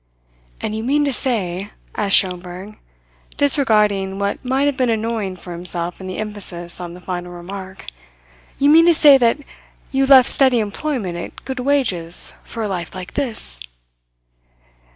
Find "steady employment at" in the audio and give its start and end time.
10.27-11.45